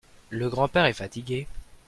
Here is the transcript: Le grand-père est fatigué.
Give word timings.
Le 0.31 0.49
grand-père 0.49 0.85
est 0.85 0.93
fatigué. 0.93 1.45